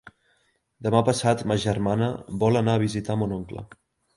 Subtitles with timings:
[0.87, 2.09] Demà passat ma germana
[2.45, 3.67] vol anar a visitar mon oncle.